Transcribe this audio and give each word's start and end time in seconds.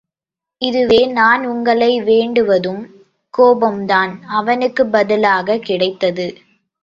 இதுவே 0.61 1.05
நான் 1.07 1.45
உங்களை 1.45 2.01
வேண்டுவதும்! 2.01 2.81
கோபம்தான் 3.33 4.13
அவனுக்குப் 4.29 4.91
பதிலாகக் 4.91 5.63
கிடைத்தது. 5.63 6.27